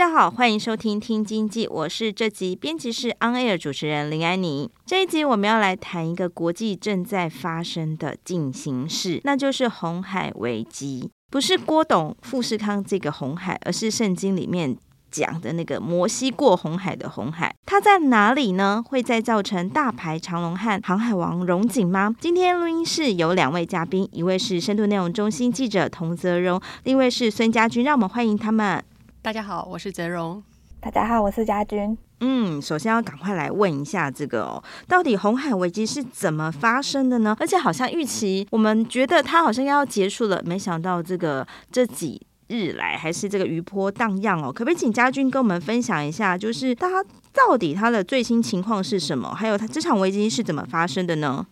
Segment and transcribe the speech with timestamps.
[0.00, 4.70] 大家好，欢迎收听《听经济》，我是这集编辑室 On Air 主持人林安妮。
[4.86, 11.10] 这一集我们要来谈一个国际正在发生的进行式，那就是红海危机。
[11.30, 14.74] 不是郭董富士康这个红海，而是圣经里面
[15.10, 17.54] 讲的那个摩西过红海的红海。
[17.66, 18.82] 它在哪里呢？
[18.82, 22.16] 会再造成大排长龙和航海王荣景吗？
[22.18, 28.82] 今天录音室有两位嘉宾，一位是深度内容中心记者童泽荣，另一位是孙佳君，让我们欢迎他们。
[29.22, 30.42] 大家好，我是泽荣。
[30.80, 31.96] 大家好，我是佳君。
[32.20, 37.36] 嗯，首先要赶快来问一下这个哦，到底红海危机是怎么发生的呢？
[37.38, 44.50] 而且好像预期我们觉得它好像要结束了，没想到这个这几日来还是这个余波荡漾哦。
[44.50, 47.04] 可不可以请佳君跟我们分享一下，就是它
[47.34, 49.34] 到底它的最新情况是什么？
[49.34, 51.46] 还有它这场危机是怎么发生的呢？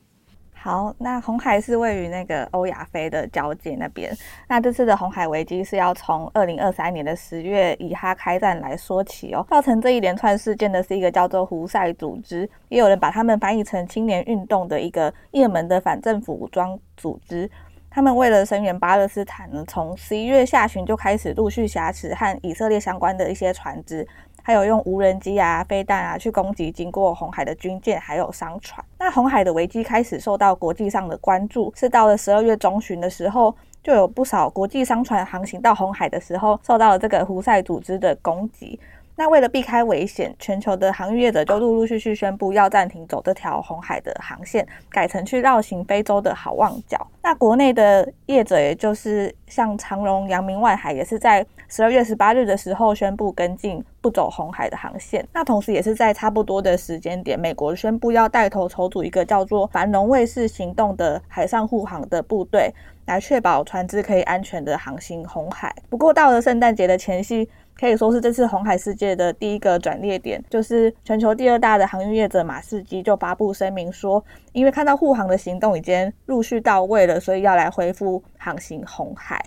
[0.61, 4.12] 好，那红海是位于那个欧亚非的交界那边。
[4.48, 9.47] 那这次的红海危机是要从二零二三年的十月以哈开战来说起哦。
[9.48, 17.48] 造成这一连串事件的是一个叫做胡塞组织，也有人把他们翻译成青年运动的一个也门的反政府武装组织。
[17.91, 24.06] 他们为了声援巴勒斯坦呢，从十一月下旬就开始陆续挟持和以色列相关的一些船只。
[24.48, 28.83] 还有用无人机啊、飞弹啊去攻击经过红海的军舰，还有商船。
[28.98, 33.55] 那红海的危机开始受到国际上的关注，是到了十二月中旬的时候，
[33.85, 38.81] 就有不少国际商船航行到红海的时候，受到了这个胡塞组织的攻击。
[39.17, 47.07] 那为了避开危险，全球的航运业者就陆陆续续宣布要暂停走这条红海的航线，改成去绕行非洲的好望角。
[47.23, 55.27] 那国内的业者，也就是像长荣、阳明、万海，也是在十二月十八日的时候宣布跟进，不走红海的航线。
[55.33, 62.73] 那同时，也是在差不多的时间点，美国宣布要带头筹组一个叫做“繁荣卫士行动”的海上护航的部队，
[63.07, 65.74] 来确保船只可以安全的航行红海。
[65.89, 67.48] 不过，到了圣诞节的前夕。
[67.80, 74.20] 可以说是这次红海事件的第一个转捩点，就是全球第二大的航运业者马士基就发布声明说，
[74.51, 79.40] 因为看到护航的行动已经陆续到位了，所以要来恢复航行红海。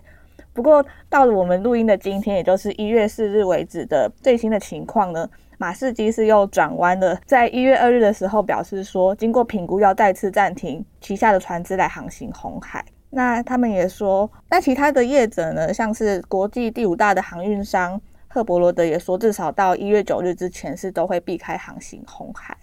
[0.53, 12.83] 不过到了我们录音的今天，也就是一月四日为止的最新的情况呢，马士基是又转弯了，在一月二日的时候表示说，经过评估要再次暂停旗下的船只来航行红海。
[13.09, 17.99] 那他们也说，那其他的业者呢，像是国际第五大的航运商。
[18.33, 22.55] 赫伯罗德也说，至少到一月九日之前是都会避开航行红海。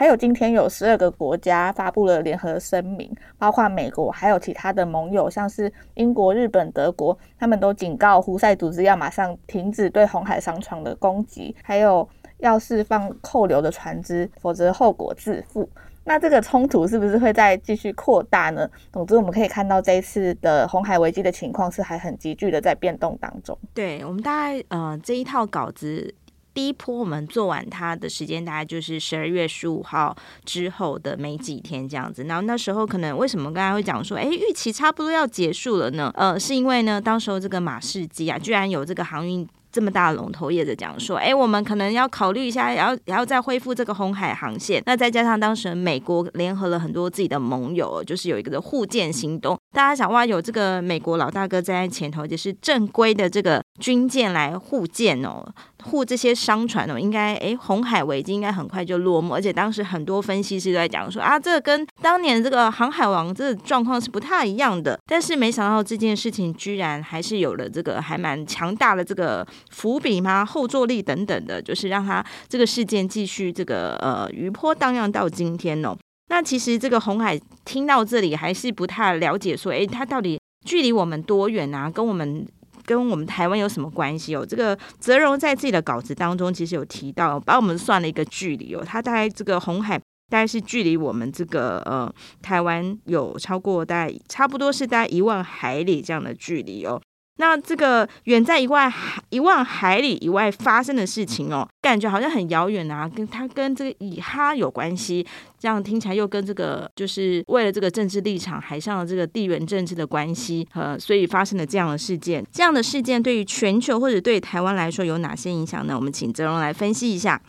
[0.00, 15.68] 还有今天有十二个国家发布了联合声明，包括美国，还有其他的盟友，像是英国、日本、德国，他们都警告胡塞组织要马上停止对红海商船的攻击，还有要释放扣留的船只，否则后果自负。
[16.02, 18.68] 那这个冲突是不是会再继续扩大呢？
[18.90, 23.56] 总之，我们可以看到这一次的红海危机的情况是还很急剧的在变动当中。
[23.74, 26.12] 对，我们大概呃这一套稿子
[26.60, 32.22] 第一波我们做完它的时间大概就是十二月十五号之后的没几天这样子。
[32.24, 36.12] 然后那时候可能为什么刚才会讲说，哎，预期差不多要结束了呢？
[36.14, 39.48] 呃，是因为呢，当时候这个马士基啊，居然有这个航运。
[39.72, 44.82] 这么大的龙头业者讲说，哎，我们可能要考虑一下，然后然后再恢复这个红海航线。
[44.84, 49.56] 那再加上当时美国联合了很多自己的盟友，就是有一个的护舰行动。
[49.72, 55.48] 大家想哇，有这个美国老大哥在前头，就是正规的这个军舰来护舰哦。
[55.84, 59.34] 护这些商船呢，应该诶，红海危机应该很快就落幕。
[59.34, 64.98] 而且当时很多分析师都在讲说啊，这跟当年这个航海王这状况是不太一样的。
[65.06, 75.96] 但是没想到这件事情居然还是有了这个还蛮强大的这个伏笔嘛，后坐力等等的，就是让他这个事件继续这个呃余波荡漾到今天哦。
[76.28, 81.90] 那其实这个红海听到这里还是不太了解说，诶，它到底距离我们多远啊？
[81.90, 82.46] 跟我们。
[82.90, 84.44] 跟我们台湾有什么关系哦？
[84.44, 88.82] 这个泽荣在自己的稿子当中其实有提到，把我们算了一个距离哦。
[88.84, 89.96] 他大概这个红海
[90.28, 97.00] 大概是距离我们这个呃台湾有超过大概差不多是大概一万海里这样的距离哦。
[97.40, 105.26] 那这个远在一万海一万海里以外发生的事情哦，感觉好像很遥远啊，跟它跟这个以哈有关系，
[105.58, 112.44] 这样听起来又跟这个就是为了这个政治立场，海上的这个地缘政治的关系，呃，所以发生了这样的事件。
[112.52, 115.96] 这样的事件对于全球或者对台湾来说有哪些影响呢？
[115.96, 117.40] 我们请泽荣来分析一下。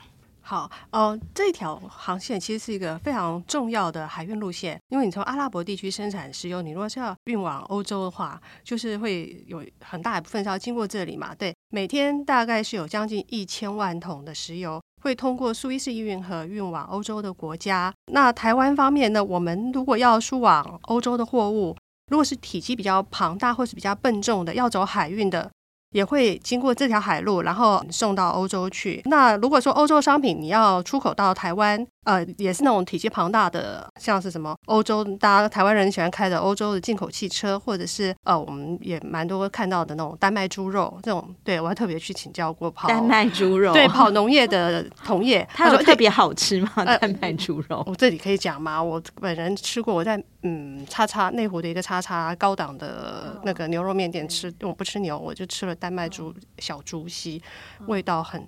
[0.44, 11.34] 好，呃，这条航线其实是一个非常重要的海运路线，因为你从阿拉伯地区生产石油，你如果是要运往欧洲的话，就是会有很大一部分是要经过这里嘛。
[11.36, 17.94] 对，每天大概是有将近一千万桶的石油会通过苏伊士运河运往欧洲的国家。
[18.12, 21.78] 那台湾方面呢，我们如果要输往欧洲的货物，
[22.10, 25.50] 如果是体积比较庞大或是比较笨重的，要走海运的。
[25.92, 29.02] 也会经过这条海路，然后送到欧洲去。
[29.06, 41.34] 那如果说欧洲商品你要出口到台湾，呃，也是那种体积庞大的，像是什么欧洲，大家台湾人喜欢开的欧洲的进口汽车，或者是呃，我们也蛮多看到的那种丹麦猪肉这种。
[41.44, 46.84] 对，我还特别去请教过跑丹麦猪肉，对，跑农业的同业， 他说特别好吃吗？
[46.84, 48.82] 丹麦猪肉，我这里可以讲吗？
[48.82, 55.76] 我本人吃过，我在嗯，叉叉内湖的一个叉叉高档的那个牛肉面店吃，我不吃牛，我就吃了。
[55.76, 57.42] 丹麦猪小猪膝，
[57.88, 58.44] 味道很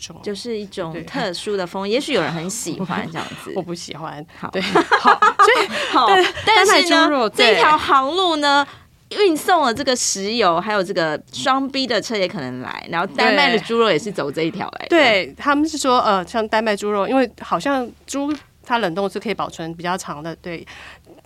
[0.00, 4.24] 重，就是一种特殊的风，也许有人很喜欢这样子， 我不喜欢。
[4.38, 6.08] 好，对，好，所以 好，
[6.46, 8.66] 但是呢，这条航路呢，
[9.10, 14.86] 运送了这个石油，还有这个双 B 的车也可能来，然后丹麦的猪肉也是走这一条来。
[14.88, 18.32] 对，他们是说，呃，像丹麦猪肉，因为好像猪
[18.64, 20.66] 它冷冻是可以保存比较长的，对。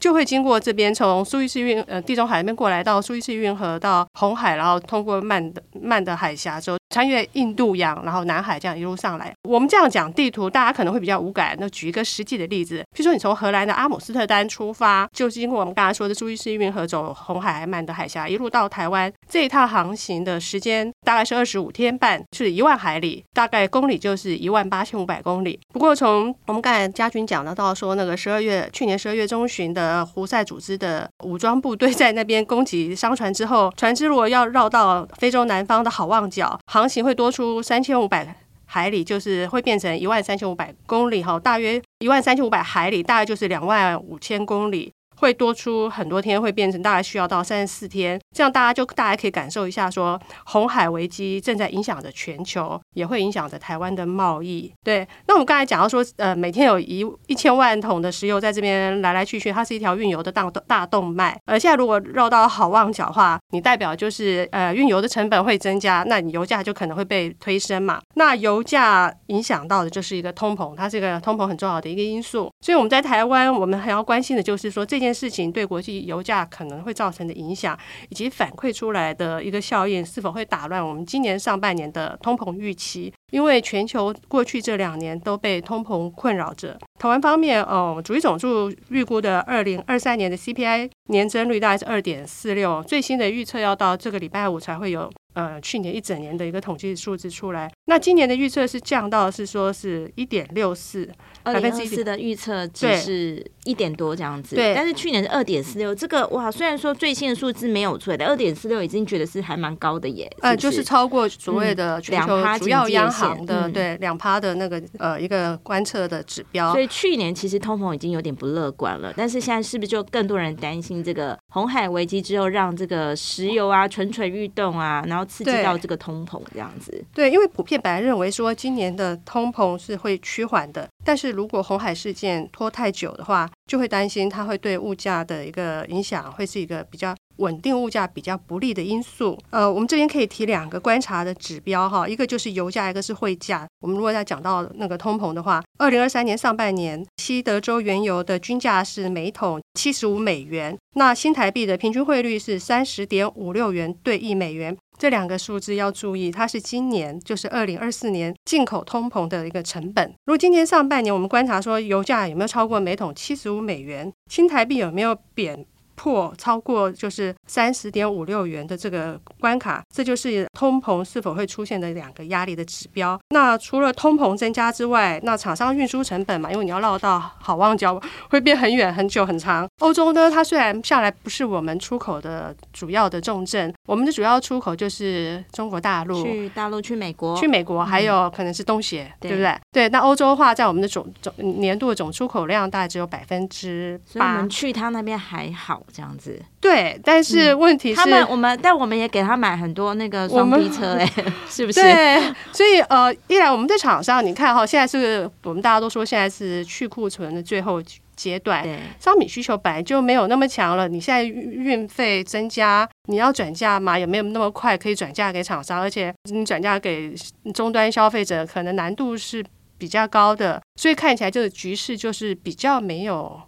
[0.04, 9.32] 就会经过这边，从苏伊士运呃地中海那边过来到苏伊士运河到红海，然后通过曼德曼德海峡之后，穿越印度洋，然后南海这样一路上来。
[9.48, 11.56] 我们这样讲地图，大家可能会比较无感。
[11.58, 19.10] 那举一个实际的例子，譬如说你从荷兰的阿姆斯特丹出发，就经过我们刚才说的苏伊士运河，走红海、曼德海峡，一路到台湾。
[19.26, 25.58] 这一趟航行的时间大概是二十五天半，是一万海里，大概公里就是一万八千五百公里。
[25.72, 29.93] 不过从我们刚才嘉君讲的到说那个十二月去年十二月中旬的。
[29.94, 38.34] 呃，胡塞组织的武装部队在那边攻击商船之后，船只如果要绕到非洲南方的好望角，航行会多出三千五百
[38.66, 44.90] 海里，就是会变成一万三千五百公里，哈，大约一万三千五百海里，大概就是两万五千公里。
[45.16, 54.72] 会多出很多天，会变成大概需要到三十四天，这样大家就大家可以感受一下说，红海危机正在影响着全球，也会影响着台湾的贸易。
[54.82, 61.38] 对，那我们刚才讲到说，呃，每天有一一千万桶的石油在这边来来去去，它是一条运油的大大动脉。
[61.46, 68.00] 而现在如果绕到好望角的话，你代表就是呃运油的成本会增加，那你油价就可能会被推升嘛。
[68.14, 72.50] 那油价影响到的就是一个通膨，它是一个通膨很重要的一个因素。
[72.60, 75.14] 所以我们在台湾，我们很要关心的就是说这件。
[75.14, 77.78] 事情对国际油价可能会造成的影响，
[78.08, 83.12] 以及反馈出来的一个效应，是否会打乱我们今年上半年的通膨预期？
[83.30, 86.76] 因为全球过去这两年都被通膨困扰着。
[86.98, 95.10] 台湾方面，哦，主计总处预估的二零二三年的 CPI 年增率大概是二点四六，最新的预测要到这个礼拜五才会有。
[95.34, 101.10] 呃，去年一整年的一个统计数字出来，那今年的预测是降到是说是一点六四，
[101.42, 104.54] 百分之四的预测只是一点多这样子。
[104.54, 110.32] 对，但是去年是二点四六，这个哇，虽然说最新的数字没有出来的，二点四六已经觉得是还蛮高的耶。
[110.40, 116.70] 呃，就是超过所谓的全球主要央行的、嗯、对两趴的那个呃一个观测的指标。
[116.70, 125.24] 所以去年其实通膨已经有点不乐观了，但是现在是不是就更多人担心这个红海危机之后，让这个石油啊蠢蠢欲动啊，然后。
[125.34, 139.38] 刺激到这个通膨这样子，对，因为普遍本来认为说今年的通膨是会趋缓的，但是如果红海事件拖太久的话，就会担心它会对物价的一个影响会是一个比较稳定物价比较不利的因素。
[139.50, 143.66] 呃，我们这边可以提两个观察的指标哈，一个就是油价，一个是汇价。
[143.80, 154.76] 我们如果要讲到那个通膨的话，二零二三年上半年西德州原油的均价是每桶七十五美元，那新台币的平均汇率是三十点五六元兑一美元。
[154.96, 160.06] 这两个数字要注意，它是今年就是二零二四年进口通膨的一个成本。
[160.26, 173.18] 如果今年上半年我们观察说油价有没有超过每桶七十五美元，新台币有没有贬破超过就是三十点五六元的这个关卡，这就是通膨是否会出现的两个压力的指标。
[173.30, 179.66] 那除了通膨增加之外，那厂商运输成本嘛，因为你要绕到好望角，会变很远、很久、很长。
[179.80, 189.58] 欧洲呢，它虽然下来不是我们出口的主要的重镇，我们的主要出口就是中国大陆，去大陆、去美国、去美国，还有可能是东协，对，对不对？
[189.72, 189.88] 对。
[189.88, 196.40] 那欧洲的话，在我们的总总年度的总出口量大概只有百分之八，所以我们去他那边还好这样子。
[196.60, 201.06] 对，但是问题是，他们我们但我们也给他买很多那个双 B 车 哎，
[201.48, 201.80] 是不是？
[201.80, 207.82] 对，所以呃，一来我们在场上，你看哈，现在是我们大家都说现在是去库存的最后
[208.16, 208.66] 阶段，
[208.98, 217.14] 商品需求本来就没有那么强了，你现在运费增加，你要转嫁嘛，也没有那么快可以转嫁给厂商，而且你转嫁给
[217.52, 219.44] 终端消费者，可能难度是
[219.76, 223.40] 比较高的，所以看起来这个局势就是比较没有。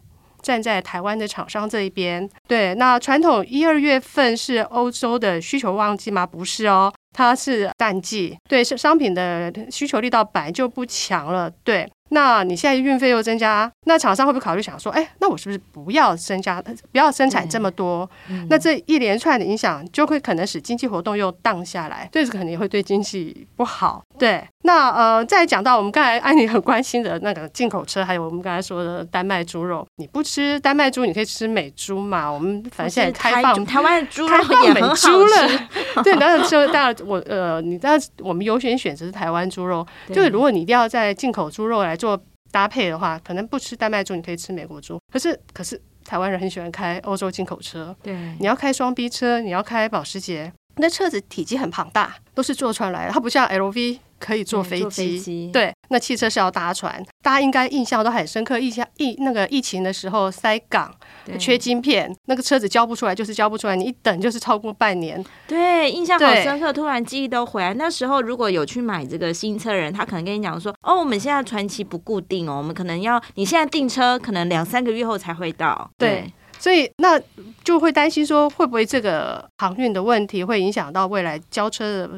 [0.47, 6.25] 站在台湾的厂商这一边，对，那传统一二月份是欧洲的需求旺季吗？
[6.25, 11.91] 不是哦，它是淡季，对，是商品的需求力道本来就不强了，对。
[12.11, 18.09] 那你现在运费又增加，那厂商会不会考虑想说，哎，那我是不是不要增加，不要生产这么多？
[18.31, 24.05] 嗯、那这一连串的影响就会可能使经济活动又荡下来，这个肯定会对经济不好。
[24.17, 32.31] 对，那呃，再讲到我们刚才安妮很关心的那个进口车，还有我们刚才说的丹麦猪肉，你不吃丹麦猪，你可以吃美猪嘛？
[32.31, 35.11] 我们反正现在开放台湾的猪肉也很好吃。
[35.11, 35.69] 了
[36.05, 41.97] 对，然后就当然我呃，你知道我们优先选择是台湾猪肉，就是如果你一定要在进口猪肉来。
[41.97, 42.23] 做
[42.53, 44.99] 搭配的话，可能不吃丹麦猪，你可以吃美国猪。
[45.13, 47.95] 可是，可是台湾人很喜欢开欧洲进口车。
[48.03, 53.99] 对，你要开双 B 车，你要开保时捷，那车子体积很庞大，都是坐船来的，它不像 LV。
[54.19, 58.59] 可以坐飞机，飞机对，那汽车是要搭船，大家应该印象都很深刻。
[58.59, 60.93] 疫情疫那个疫情的时候塞港，
[61.39, 65.25] 缺晶片，那个车子交不出来就是交不出来，你一等就是超过半年。
[65.47, 67.75] 对，印象好深刻，突然记忆都回来。
[67.75, 77.21] 那时候如果有去买这个新车人，他可能跟你讲说：“哦，我们现在传奇不固定哦，我们可能要你现在订车，可能两三个月后才会到。”对，所以那
[77.63, 82.11] 就会担心说，会不会这个航运的问题会影响到未来交车的？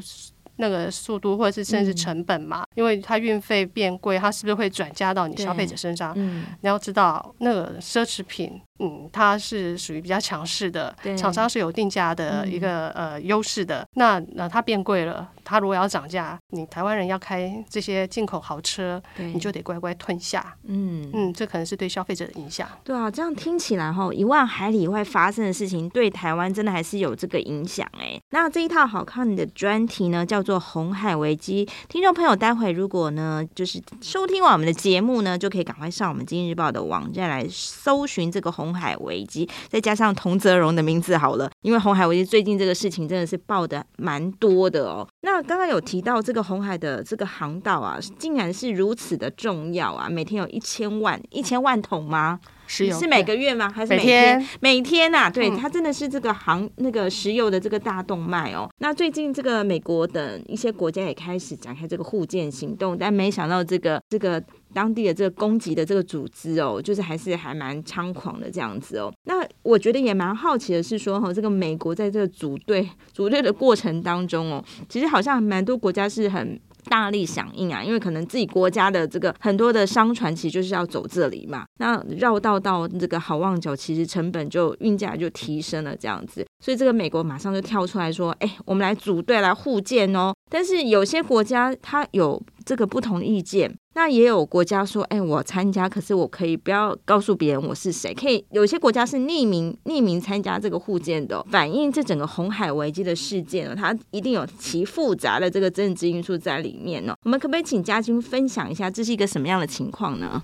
[0.58, 6.12] 那个速度，或者是甚至成本嘛，嗯、因为它运费变贵，它是不是会转嫁到你消费者身上？
[6.16, 8.60] 嗯、你要知道，那个奢侈品。
[8.80, 13.84] 嗯，它是属于比较强势的，厂商是有定价的一个、嗯、呃优势的。
[13.94, 20.54] 那那它变贵了，它如果要涨价，你台湾人要开这些进口豪车，你就得乖乖吞下。
[20.64, 22.68] 嗯嗯，这可能是对消费者的影响。
[22.84, 28.16] 对啊，这样听起来哈，一万海里外发生的事情，对台湾真的还是有这个影响哎。
[28.30, 31.66] 那这一套好看的专题呢，叫做《红海危机》。
[31.88, 38.67] 听众朋友，待会如果呢，就是收听完我们的节目呢，就可以赶快上我们《今日报》的网站来搜寻这个红。
[38.68, 45.08] 红海危机，再加上童泽荣的名字好了，因为红海危机最近这个事情真的是爆的蛮多的哦。
[45.22, 52.38] 那刚刚有提到这个红海的这个航道啊，竟然是如此的重要啊，每天有一千万一千万桶吗？
[52.68, 53.68] 石油是每个月吗？
[53.68, 54.48] 还是每天？
[54.60, 58.70] 每天呐、啊，对，它真的是这个行那个石油的这个大动脉哦。
[58.78, 64.40] 那最近这个美国等一些国家也开始展开这个护舰行动，但没想到这个这个
[64.72, 69.12] 当地的这个攻击的这个组织哦，就是还是还蛮猖狂的这样子哦。
[69.24, 76.60] 那我觉得也蛮好奇的是说哈，这个美国在这个组队组队的过程当中哦，其实好像蛮多国家是很。
[76.88, 90.34] 大力响应啊，因为可能自己国家的这个很多的商船其实就是要走这里嘛，那绕道到这个好望角，其实成本就运价就提升了这样子，所以这个美国马上就跳出来说，哎，我们来组队来护舰哦。
[90.50, 93.72] 但是有些国家它有这个不同意见。
[93.98, 107.12] 那也有国家说，哎，我参加，可是我可以不要告诉别人我是谁，可以有些国家是匿名匿名参加这个护舰的，反映这整个红海危机的事件呢，它一定有其复杂的这个政治因素在里面呢。
[107.24, 110.40] 我们可不可以请嘉君分享一下，这是一个什么样的情况呢？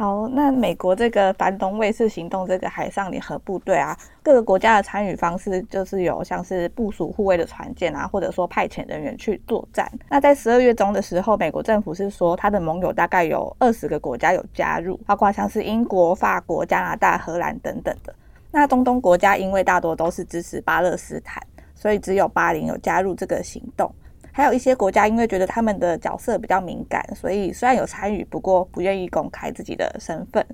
[0.00, 9.86] 好，那美国这个反懂卫士行动这个海上联合部队啊，各个国家的参与方式就是有像是部署护卫的船舰啊，或者说派遣人员去作战。
[10.08, 18.14] 那在十二月中的时候，美国政府是说他的盟友大概有二十个国家有加入，包括像是英国、法国、加拿大、荷兰等等的。
[18.50, 23.94] 那中东国家因为大多都是支持巴勒斯坦，所以只有巴林有加入这个行动。
[24.32, 30.44] 还有一些国家因为觉得他们的角色比较敏感，所以虽然有参与，不过不愿意公开自己的身份。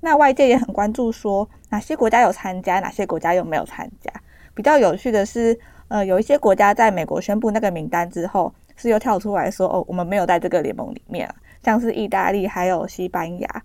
[0.00, 4.12] 那外界也很关注，说哪些国家有参加，哪些国家又没有参加。
[4.54, 5.58] 比较有趣的是，
[5.88, 11.28] 呃，有一些国家在美国宣布那个名单之后，是又跳出来说，哦，我们没有在这个联盟里面，
[11.64, 13.62] 像是意大利、还有西班牙、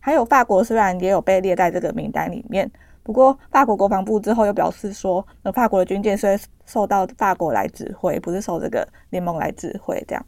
[0.00, 2.68] 还有法国，虽然也有被列在这个名单里面，
[3.04, 10.26] 不过法国国防部之后又表示说，那，法国的军舰虽受到法国来指挥，不是受这个联盟来指挥这样。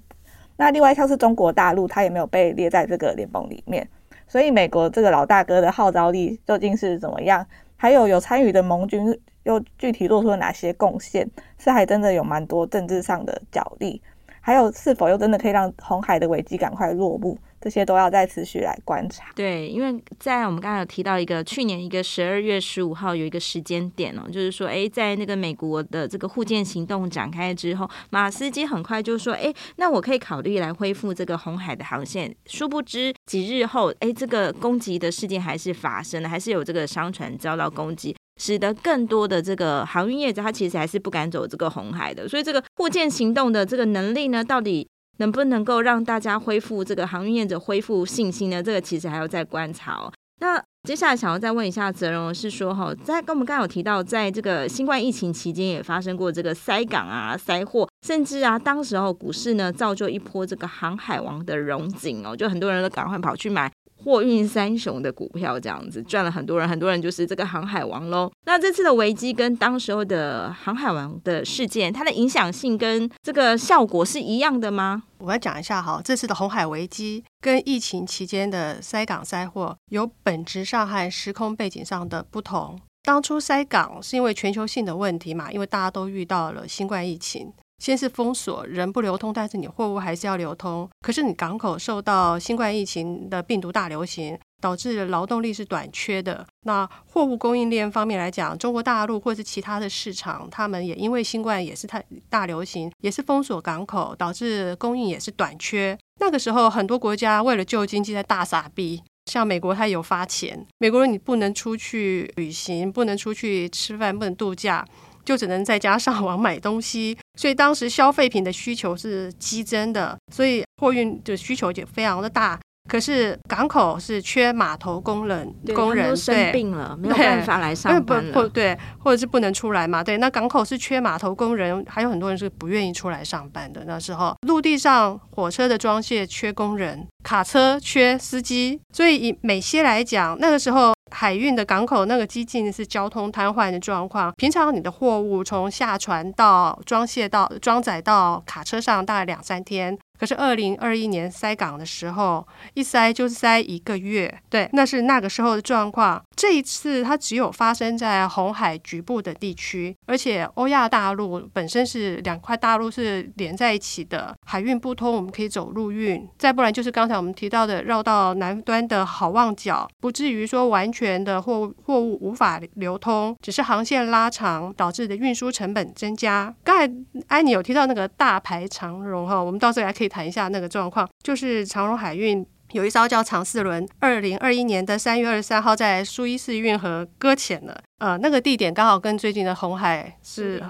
[0.59, 3.89] 那另外像是中国大陆，它也没有被列在这个联盟里面。
[4.29, 7.47] 所以美国这个老大哥的号召力究竟是怎么样？
[7.77, 11.29] 还有有参与的盟军又具体做出了哪些贡献？
[11.59, 14.03] 是还真的有蛮多政治上的角力。
[14.41, 17.37] 还有是否又真的可以让红海的危机赶快落幕？
[17.61, 19.27] 这些都要再持续来观察。
[19.35, 32.35] 对，因为在我们刚刚有提到一个去年一个十二月十五号有一个时间点哦，就是说，哎，在那个美国的这个护舰行动展开之后，马斯基很快就说，哎，那我可以考虑来恢复这个红海的航线。
[32.47, 42.29] 殊不知几日后，哎，这个攻击的事件还是发生了，还是有这个商船遭到攻击，使得更多的这个航运业者他其实还是不敢走这个红海的。
[42.29, 44.87] 所以这个护舰行动的这个能力呢，到底？
[45.19, 48.63] 能不能够让大家恢复这个航运业者恢复信心呢？
[48.63, 50.13] 这个其实还要再观察哦。
[50.41, 63.73] 那接下来想要再问一下泽荣是说哈，在跟我们刚刚有提到，在这个新冠疫情期间也发生过这个塞港啊、塞货，甚至啊，当时候股市呢造就一波这个航海王的荣景哦，就很多人都赶快跑去买。
[64.05, 68.31] 货运三雄的股票这样子赚了很多人，很多人就是这个航海王喽。
[68.45, 75.03] 那这次的危机跟当时候的航海王的事件，它的影响性跟这个效果是一样的吗？
[75.19, 82.79] 我来讲一下哈，这次的红海危机跟疫情期间的塞港塞货有本质上和时空背景上的不同。
[83.03, 87.53] 当初塞港是因为全球性的问题嘛，因为大家都遇到了新冠疫情。
[87.79, 90.89] 先是封锁，人不流通，但是你货物还是要流通。
[91.03, 96.47] 可是你港口受到新冠疫情的病毒大流行，导致劳动力是短缺的。
[96.65, 105.97] 那货物供应链方面来讲，中国大陆或是其他的市场，他们也因为新冠也是太大流行，也是封锁港口，导致供应也是短缺。
[106.19, 114.87] 那个时候，很多国家为了救经济在大撒币，像美国，它有发钱，美国人你不能出去旅行，不能出去吃饭，不能度假。
[115.27, 122.59] 就只能在家上网买东西，所以当时消费品的需求是激增的，所以货运的需求就非常的大。
[122.89, 128.33] 可是港口是缺码头工人，工人都生病了，没有办法来上班了。
[128.33, 130.05] 不，对，或者是不能出来嘛？
[130.05, 133.83] 对，那港口是缺码头工人，还有很多人是不愿意出来上班的。
[133.89, 144.33] 那时候，陆地上火车的装卸缺工人，卡车缺司机，所以以美西来讲，那个时候海运的港口那个激进是交通瘫痪的状况。
[144.37, 149.97] 平常你的货物从下船到装卸到装载到卡车上，大概两三天。
[150.19, 156.23] 可是二零二一年塞港的时候，一塞就是塞一个月，对，那是那个时候的状况。
[156.37, 166.27] 这一次它只有发生在红海局部的地区，而且欧亚大陆本身是两块大陆是连在一起的，海运不通，我们可以走陆运。
[166.39, 176.55] 再不然就是刚才我们提到的绕到南端的好望角，不至于说完全的货货物无法流通，只是航线拉长导致的运输成本增加。
[176.65, 176.93] 刚才
[177.29, 180.07] 安妮有提到那个大排长荣哈，我们到时候还可以。
[180.07, 187.81] 谈一下那个状况，就是长荣海运有一艘叫长四轮，二零二一年的三月二十三号在苏伊士运河搁浅了。
[187.99, 190.63] 呃，那个地点刚好跟最近的红海是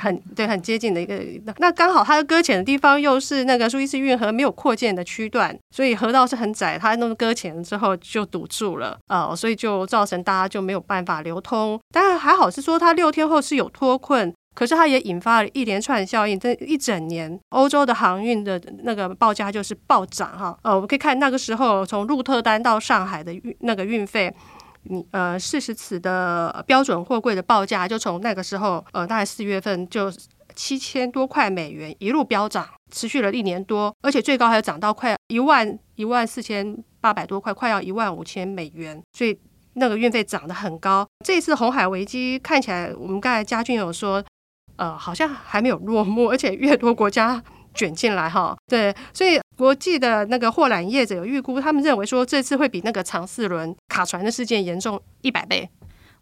[0.00, 1.22] 很对很接近的一个。
[1.58, 8.98] 那刚好它搁浅的地方又是那个苏伊士运河没有扩建的区段，所以河道是很窄，它那个搁浅了之后就堵住了。
[9.06, 11.78] 呃，所以就造成大家就没有办法流通。
[11.92, 14.34] 当然还好是说它六天后是有脱困。
[14.54, 20.56] 可是它也引发了一连串效应，这一整年欧洲的航运的那个报价就是暴涨哈。
[20.62, 24.32] 呃，我们可以看那个时候从鹿特丹到上海的运那个运费，
[24.84, 30.12] 你呃四十尺的标准货柜的报价就从那个时候呃大概四月份就
[30.54, 39.36] 七千多块美元一路飙涨，持续了一年多，而且最高还有涨到快一万一万四千八百多块，快要一万五千美元，所以
[39.72, 41.04] 那个运费涨得很高。
[41.24, 44.22] 这次红海危机看起来，我们刚才嘉俊有说。
[44.76, 47.42] 呃，好像还没有落幕，而且越多国家
[47.74, 55.68] 卷进来哈，对，所以国际的那个货揽业者有预估，他们认为说这次会比那个长四轮卡船的事件严重一百倍。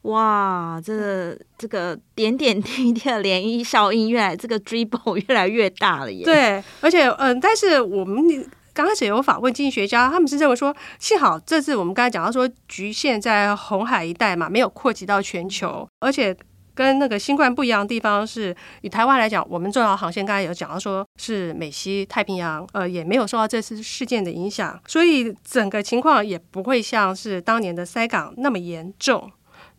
[0.02, 6.24] 哇，这个这个点点滴滴的涟漪效应越来这个 dribble 越来越大了耶。
[6.24, 16.34] 对，而且嗯、呃，但是我们刚开始有访问经济学家，他们是认为说，幸好这次我们刚才讲到说，局限在红海一带嘛，没有扩及到全球，而且。
[16.74, 29.30] 跟那个新冠不一样的地方是，以台湾来讲，我们重要航线刚才有讲到，说是美西太平洋，呃，也没有受到这次事件的影响，所以整个情况也不会像是当年的塞港那么严重。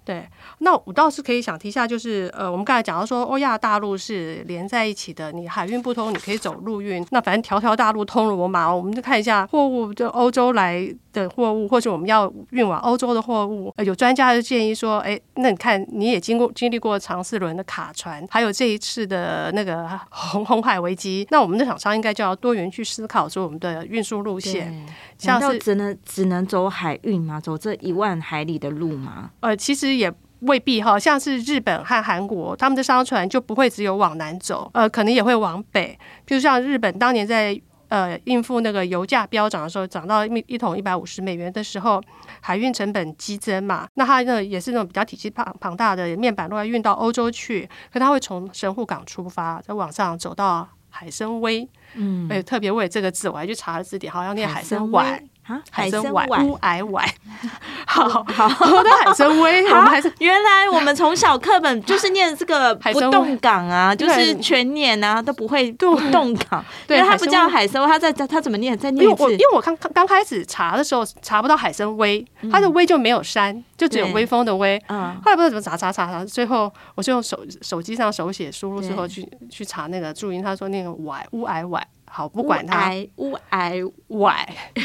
[0.05, 0.27] 对，
[0.59, 7.05] 那我倒是可以想提一下，就是呃，我们刚才讲到说，欧亚大陆是连在一起的，你海运不通，你可以走陆运。
[7.11, 13.73] 那反正条条大路通罗马，我们就看一下货物，就欧洲来的货物，或者我们要运往欧洲的货物。
[13.77, 24.85] 呃，有专家就建议说，哎，那你看你也经过经历过长四轮的卡船，还有这一次的那个 红红海危机，那我们的厂商应该就要多元去思考说我们的运输路线，
[25.17, 27.39] 像是只能只能走海运吗？
[27.39, 29.29] 走这一万海里的路吗？
[29.39, 29.92] 呃，其实。
[29.95, 35.97] 也未必哈，像是日本和韩国，他们的商船就不会只有往南走，呃，可能也会往北。
[36.25, 42.01] 比如像日本当年在呃应付那个油价飙涨的时候，涨到一一桶一百五十美元的时候，
[42.41, 51.67] 海运成本激增嘛，那它那也是那种比较体积庞庞大的面板，如果运到欧洲去，可它会从神户港出发，再往上走到海参崴。
[51.95, 55.23] 嗯，哎，特别为这个字，我还去查了字典，好像念海参崴。
[55.47, 57.06] 啊，海参崴乌矮崴，
[57.86, 68.77] 好好，我的海参 崴，我们还是原来我们从小课本就是念这个不动港啊， 就是全年啊都不会不动港，对，它不叫海参崴，它在它怎么念？
[68.77, 69.21] 再念一次。
[69.23, 74.82] 因为我因为我刚刚开始查的时候查不到海参崴，它的崴就没有山，就只有微风的微。
[74.88, 81.86] 嗯，后来不知道怎么查查查查，最后我就用手手机上手写输入之后去去查那个注音，他说那个崴乌矮崴。
[82.15, 84.32] 好，不管它， 乌矮崴，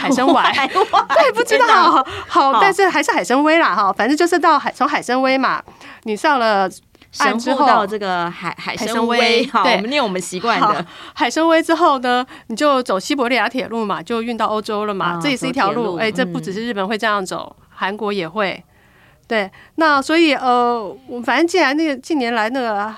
[0.01, 1.93] 海参 崴，对，不知道，
[2.27, 5.62] 好，好，但是还是海参崴啦，哈，反正就是到海，从海参崴嘛，
[6.05, 6.67] 你上了
[7.19, 18.64] 岸之后到这个海海参崴，好，我们念我们习惯的海参崴之后呢，你就走西伯利亚铁路嘛，就运到欧洲了嘛，这也是一条路，哎，这不只是日本会这样走，韩国也会，
[19.27, 22.95] 对，那所以呃，我反正既然那个近年来那个。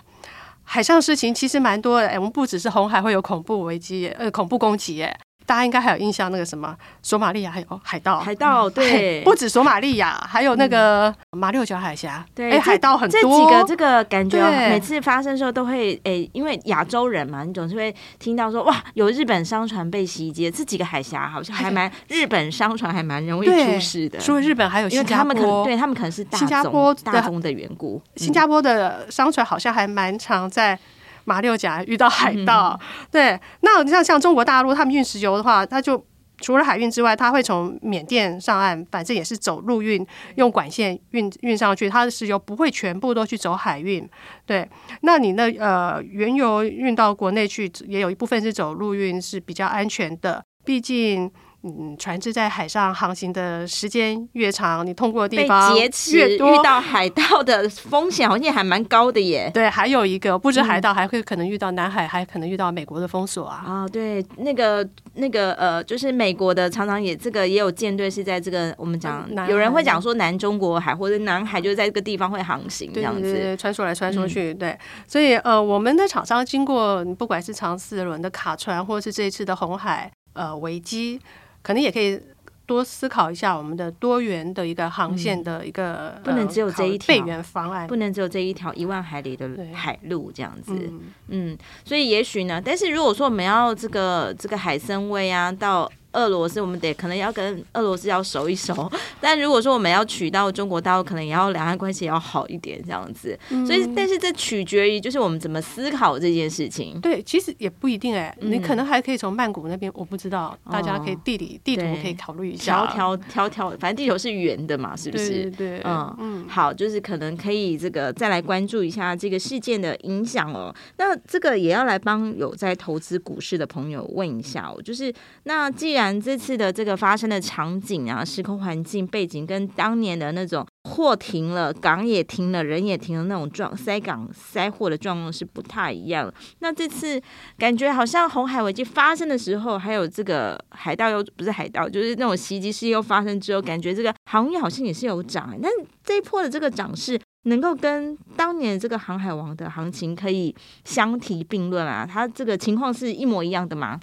[0.72, 5.18] 海上事情其实蛮多的，哎，我们不只是红海会有恐怖危机，呃，恐怖攻击，哎。
[5.50, 13.20] 大家应该还有印象，那个什么索马利亚还有海盗，海盗 对，不止索马利亚，还有那个马六甲海峡，对，哎，海盗很多。
[13.20, 24.20] 这几个这个感觉每次发生的时候都会，哎，因为亚洲人嘛，你总是会听到说，哇，有日本商船被袭击，这几个海峡好像还 蛮日本商船还蛮容易出事的。
[24.20, 30.78] 除了日本，还有新加坡，他们可能对他们可能是新加坡大宗的缘故，新加坡的商船好像还蛮常在。
[31.24, 36.04] 马六甲遇到海盗，嗯、对，那你像像中国大陆，他们运石油的话，他就
[36.38, 40.06] 除了海运之外，他会从缅甸上岸，反正也是走陆运，
[40.37, 44.09] 用管线运运上去，他的石油不会全部都去走海运，
[44.46, 44.68] 对，
[45.02, 51.30] 那你那呃原油运到国内去，也有一部分是走陆运，是比较安全的，毕竟。
[51.62, 59.51] 嗯，船只在海上航行的时间越长，你通过的地方越多，遇到海盗的风险好像还蛮高的耶。
[59.53, 63.62] 对，还有一个不止海盗，还会可能遇到南海，还可能遇到美国的封锁啊。
[63.66, 74.55] 啊，对，那个那个呃，就是美国的常常也这个也有舰队是在这个我们讲，有人会讲说南中国海或者南海就是在这个地方会航行这样子，对对对，穿梭来穿梭去。
[74.55, 74.75] 对，
[75.07, 81.20] 所以呃，我们的厂商经过不管是长四轮的卡船，或是这一次的红海呃危机。
[81.62, 82.20] 可能也可以
[82.66, 90.73] 多思考一下我们的多元的一个航线的一个、嗯、不能只有这一条备援方案，不能只有这一条一万海里的海路这样子。
[90.73, 95.90] 嗯，嗯，所以也许呢，但是如果说我们要这个这个海参崴啊到。
[96.12, 103.38] 俄罗斯，我们得可能要跟俄罗斯要熟一熟， 但如果说我们要取到中国大陆，可能也要两岸关系也要好一点这样子。
[103.51, 107.01] 嗯、所以，但是这取决于就是我们怎么思考这件事情。
[107.01, 112.87] 对，其实也不一定哎、欸，嗯、你可能还可以从曼谷那边，我不知道，大家可以地理、哦、地图可以考虑一下。
[112.87, 115.29] 条条条条，反正地球是圆的嘛，是不是？
[115.29, 116.49] 对，对，对，嗯嗯。
[116.49, 120.75] 好，就是可能可以这个再来关注一下这个事件的影响哦。
[120.96, 125.12] 那这个也要来帮有在投资股市的朋友问一下哦，就是
[125.44, 126.70] 那既然然这次的。
[126.80, 136.32] 这个发生的场景啊，时空环境背景跟当年的那种货停了，港也停了，人也停了那种状塞港塞货的状况是不太一样。
[136.60, 137.20] 那这次
[137.58, 145.54] 感觉好像红海危机发生的时候，还有这个海盗又不是海盗，就是那种袭击事又发生之后，感觉这个航运好像也是有涨。
[145.60, 145.68] 那
[146.02, 152.08] 这一波的这个涨势，能够跟当年这个航海王的行情可以相提并论啊？
[152.10, 154.00] 它这个情况是一模一样的吗？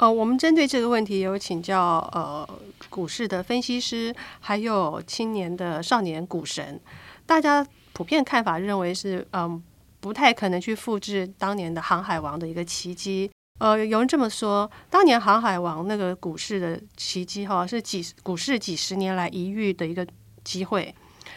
[0.00, 2.48] 呃，我们针对这个问题有请教呃
[2.88, 6.80] 股市的分析师，还有青年的少年股神，
[7.26, 9.62] 大家普遍看法认为是嗯、
[10.00, 13.30] 不太可能去复制当年的航海王的一个奇迹。
[13.58, 20.06] 呃，有人这么说，当年航海王那个股市的奇迹哈，是几股市几十年来一遇的一个
[20.42, 20.94] 机会，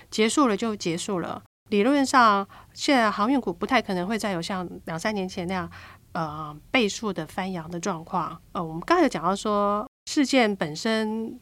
[0.09, 1.43] 结束了就结束了。
[1.67, 5.69] 理论上，现在航运股不太可能会再有像两三年前那样。
[6.13, 8.39] 呃，倍数的翻扬的状况。
[8.53, 11.39] 呃，我们刚才讲到说，事件本身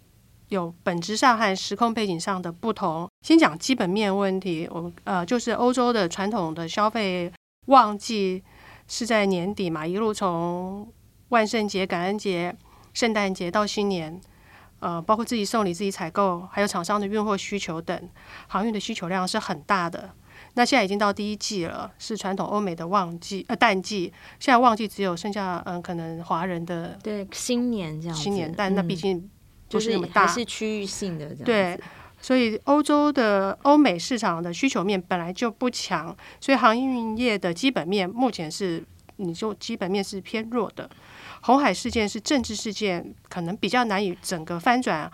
[0.48, 3.10] 有本质上和时空背景上的不同。
[3.26, 7.32] 先讲基本面问题，我呃就是欧洲的传统的消费
[7.68, 8.44] 旺季
[8.88, 10.92] 是在年底嘛，一路从
[11.30, 12.56] 万圣节、感恩节、
[12.94, 14.20] 圣诞节到新年，
[14.80, 18.10] 呃，包括自己送礼、自己采购，还有厂商的运货需求等，
[18.48, 20.12] 航运的需求量是很大的。
[20.56, 29.30] 那现在已经到第一季了，是传统欧美的旺季呃淡季，现在旺季只有剩下嗯、呃、可能华人的对新年这样新年，但那毕竟
[29.70, 31.80] 不是那么大，嗯就是、是区域性的这样对，
[32.22, 38.84] 所以欧洲的欧美市场的需求面本来就不强，所以航运业的基本面目前是
[39.16, 40.90] 你就基本面是偏弱的。
[41.44, 45.12] 红海事件是政治事件，可能比较难以整个翻转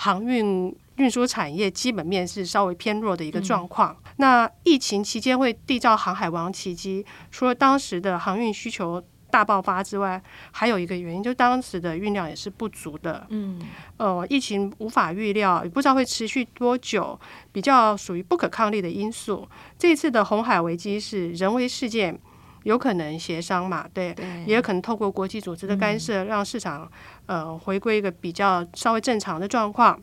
[0.00, 0.74] 航运。
[0.96, 3.96] 运输产业基本面是稍微偏弱的一个状况。
[4.04, 13.26] 嗯、那疫情期间会缔造航海王奇迹，除了当时的航运需求大爆发之外，还有一个原因，就是当时的运量也是不足的。
[13.30, 13.58] 嗯，
[13.96, 17.18] 呃，疫情无法预料，也不知道会持续多久，
[17.50, 19.48] 比较属于不可抗力的因素。
[19.78, 22.20] 这一次的红海危机是人为事件，
[22.64, 23.86] 有可能协商嘛？
[23.94, 26.90] 对，对也有可能透过国际组织的干涉，让市场
[27.26, 29.98] 呃回归一个比较稍微正常的状况。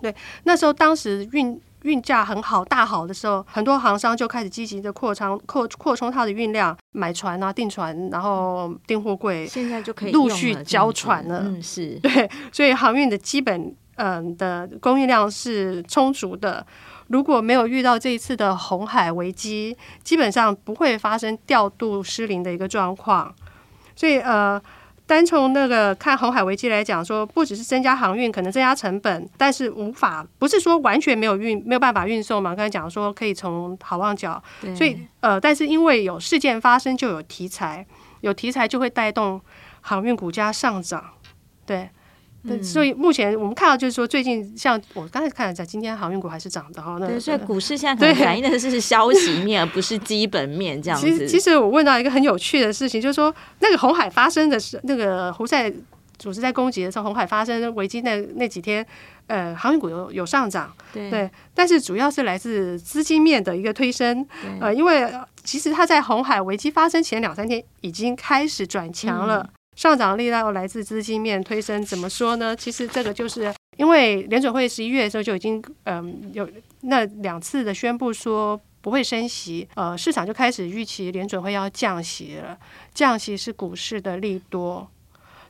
[0.00, 11.42] 对，那时候当时运运价很好、大好的时候，很多航商就开始积极的扩仓、扩扩充它的运量，买船啊、订船，然后订货柜，现在就可以陆续交船了。
[11.44, 16.66] 嗯，是对，所以航运的基本嗯的供应量是充足的。
[17.08, 23.34] 如果没有遇到这一次的红海危机，基本上不会发生调度失灵的一个状况。
[23.96, 24.60] 所以呃。
[25.06, 32.54] 单从那个看红海危机来讲，说不只是增加航运，可能增加成本，但是无法不是说完全没有运没有办法运送嘛。
[32.54, 34.42] 刚才讲说可以从好望角，
[34.74, 37.86] 所以呃，但是因为有事件发生，就有题材，
[38.22, 39.38] 有题材就会带动
[39.82, 41.04] 航运股价上涨，
[41.66, 41.90] 对。
[42.46, 46.98] 嗯、所以目前我们看到就是说，最近像我刚才看了，一下今天航运股还是涨的哈。
[46.98, 51.06] 对，所以股市现在可能反映的是消息面，而不是基本面这样子。
[51.06, 55.72] 其实，其实我问到一个很有趣的事情，就是说，那个红海发生的是那个胡塞
[56.18, 58.86] 组织在攻击的时候，红海发生危机那那几天，
[59.26, 64.26] 呃，航运股有有上涨，对，对，但是主要是来自资金面的一个推升，
[64.60, 65.10] 呃，因为
[65.42, 69.40] 其实它在红海危机发生前两三天已经开始转强了。
[69.40, 72.54] 嗯上涨力量来自资金面推升，怎么说呢？
[72.54, 76.48] 其实这个就是因为联准会十一月的时候就已经嗯有
[76.82, 82.56] 那两次的宣布说不会升息，呃，市场就开始预期联准会要降息了。
[82.94, 84.88] 降息是股市的利多，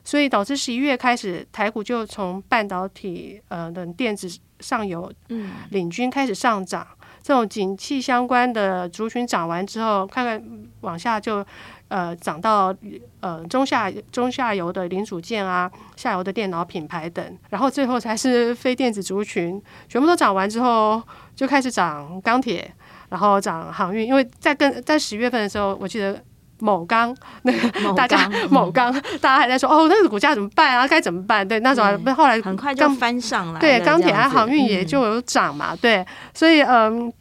[0.03, 4.27] 所以导致十一月开始台股就从半导体呃等电子
[4.59, 6.87] 上游嗯领军开始上涨，
[7.21, 10.43] 这种景气相关的族群涨完之后，看看
[10.81, 11.45] 往下就。
[11.87, 12.75] 呃，涨到
[13.19, 21.01] 呃中下中下游的零组件啊，下游的电脑品牌等，然后最后才是非电子族群，全部都涨完之后，
[21.35, 22.73] 就开始涨钢铁，
[23.09, 24.05] 然后涨航运。
[24.05, 26.19] 因为在跟在十月份的时候，我记得
[26.59, 30.87] 某钢 那个大家某钢，大家还在说哦，那个股价怎么办啊？
[30.87, 31.47] 该怎么办？
[31.47, 37.13] 对，那时候后来很快就翻上来，对，钢铁啊航运也就有涨嘛，对，所以嗯。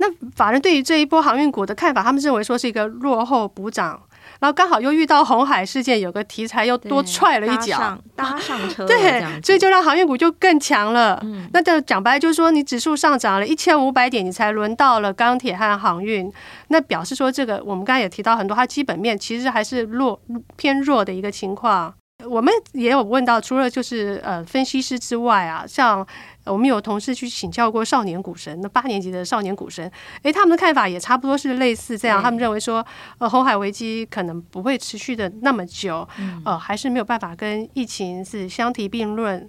[0.00, 4.00] 那法人对于这一波航运股的看法，他们认为说是一个落后补涨，
[4.40, 11.20] 然后刚好又遇到红海事件，有个题材又多踹了一脚，搭上，搭上车，对，所以就让航运股就更强了。
[11.22, 16.32] 嗯，那就讲白就是说，你指数上涨了一千五百点，你才轮到了钢铁和航运，
[16.68, 20.18] 那表示说这个我们刚才也提到很多，它基本面其实还是弱
[20.56, 21.92] 偏弱的一个情况。
[22.28, 26.06] 我们也有问到，除了就是呃分析师之外啊，像
[26.50, 29.90] 我们有同事去请教过少年股神，那八年级的少年股神，
[30.22, 32.22] 诶，他们的看法也差不多是类似这样。
[32.22, 32.84] 他们认为说，
[33.18, 36.06] 呃，红海危机可能不会持续的那么久，
[36.44, 39.48] 呃，还是没有办法跟疫情是相提并论。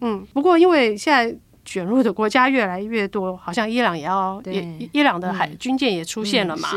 [0.00, 6.70] 嗯，不过因为现在卷入的国家越来越多，好像伊朗也要，也伊朗的海军舰也出现了嘛，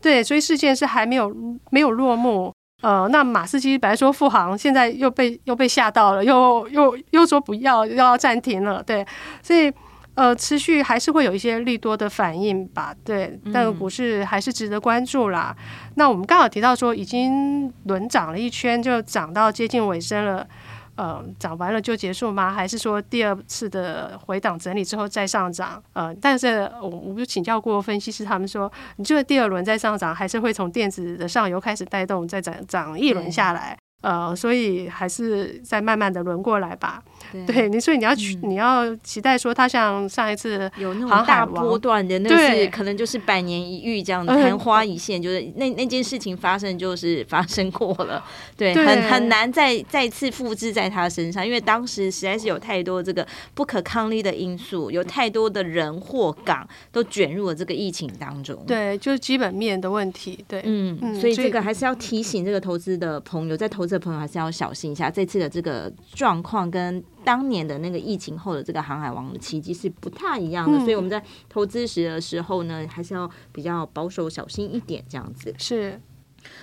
[0.00, 1.34] 对，所以事件是还没有
[1.70, 2.52] 没有落幕。
[2.80, 9.06] 呃，那马士基本来说复航，现在又被又被吓到了，又又又说不要，又要暂停了，对，
[9.42, 9.72] 所以
[10.14, 15.54] 呃，持续还是会有一些利多的反应吧，对，但股市还是值得关注啦。
[15.58, 20.46] 嗯、那我们刚好提到说，已经轮涨了一圈，就涨到接近尾声了。
[21.00, 22.52] 呃，涨完了就结束吗？
[22.52, 25.82] 还是说第二次的回档整理之后再上涨？
[25.94, 33.74] 呃，但是我我就请教过分析师，他们说，你这个第二轮再上涨，还是会从电子的上游开始带动，再涨涨一轮下来。
[34.02, 37.02] 呃，所以还是再慢慢的轮过来吧。
[37.46, 37.68] 对。
[37.68, 48.22] 你，所以你要去，嗯、你要期待说，它像上一次有那种大波段的，那个是可能就是百年一遇这样的昙花一现，就是那那件事情发生就是发生过了，
[48.56, 67.02] 对，很很难再再次复制在他身上，因为当时实在是有太多这个不可抗力的因素，有太多的人或港都卷入了这个疫情当中，对，就是基本面的问题，对，嗯，所以这个还是要提醒这个投资的朋友，在投资的朋友还是要小心一下这次的这个状况跟。
[67.24, 76.00] 当年的那个疫情后的这个航海王的奇迹是不太一样的，嗯、所以我们在投资时的时候呢，还是要比较保守小心一点，这样子是。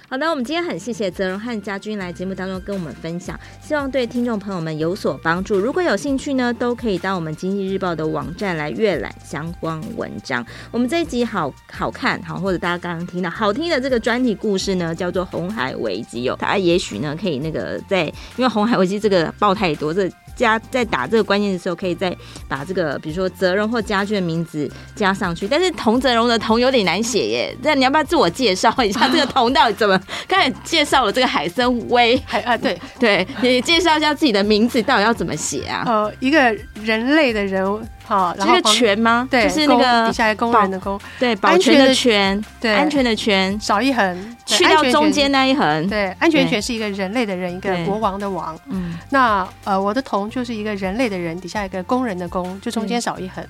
[0.09, 5.57] 好的，我们今天很谢谢泽荣和家军来节目当中跟我们分享，希望对听众朋友们有所帮助。
[5.57, 10.45] 如果有兴趣呢，都可以到我们经济日报的网站来阅览相关文章。
[10.71, 18.05] 我们这一集好好看好，或者大家刚刚听到好听的这个专题故事呢，叫做《红海危机》哦，大家也许呢可以那个在，
[18.37, 20.15] 因为《红海危机》这个报太多，这个。
[20.37, 22.15] 加在打这个关键的时候，可以再
[22.47, 25.47] 把这个，比如说泽荣或家军的名字加上去。
[25.47, 29.09] 但是童泽荣的童有点难写耶，那你要不要自我介绍一下？
[29.09, 29.99] 这个童到底怎么？
[30.27, 35.83] 刚才介绍了这个海参崴，海啊，对 对，你介绍一下自己的名字到底要怎么写啊？
[35.85, 36.39] 呃，一个
[36.83, 37.87] 人类的人。
[38.07, 39.27] 好，然后这个全吗？
[39.29, 45.89] 对，就是那个底下工人的工，对，保全的全，对，安全的全，少一横，去掉中间那一横。
[45.89, 48.57] 对，安全全是一个人类的人，一个国王的王。
[48.69, 53.45] 嗯，那呃，我的同就是一个人类的人，底下一个工人的工，就中间少一横。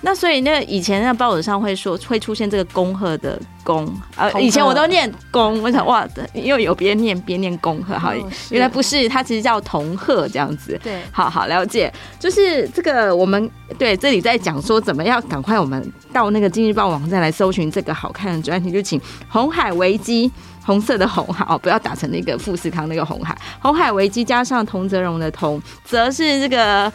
[0.00, 8.14] 那所以那以前那报纸上会说会出现这个恭贺的恭，呃，以前我都念恭，我想哇，因为有别人念边念恭贺，好，
[8.50, 10.78] 原来不是，它其实叫同贺这样子。
[10.84, 20.30] 对，好好了解，就是这个我们对这里在讲说怎么样，赶快我们到那个经济日报网站来搜寻这个好看的专题，就请红海危机，
[20.64, 26.92] 红色的红哈哦，不要打成那个富士康那个红海，红海危机加上童泽荣的童，则是这个。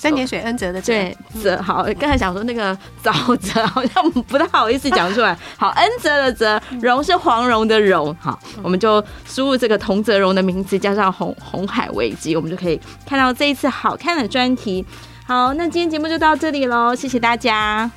[0.00, 5.36] 三点水恩泽的泽，对泽好，刚才想说那个沼泽好像不太好意思讲出来。
[5.58, 8.16] 好，恩泽的泽，荣是黄蓉的荣。
[8.18, 14.82] 好，我们就输入这个童泽荣的名字，加上红红海危机，我们就可以看到这一次好看的专题。
[15.26, 17.90] 好，那今天节目就到这里喽，谢谢大家，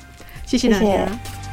[0.44, 0.84] 谢谢大家。
[0.84, 1.43] 谢谢